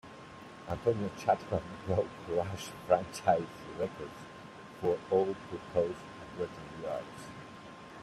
Antonio 0.67 1.09
Chatman 1.15 1.61
broke 1.85 2.07
Rush 2.27 2.69
franchise 2.87 3.45
records 3.77 4.23
for 4.79 4.97
All-Purpose 5.11 5.95
and 6.21 6.39
Return 6.39 6.81
Yards. 6.83 7.27